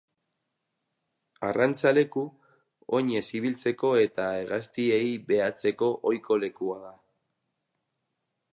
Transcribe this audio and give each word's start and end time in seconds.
Arrantza 1.49 1.91
leku, 1.97 2.23
oinez 3.01 3.21
ibiltzeko 3.41 3.91
eta 4.05 4.25
hegaztiei 4.39 5.13
behatzeko 5.33 5.91
ohiko 6.13 6.39
lekua 6.45 6.79
da. 6.87 6.93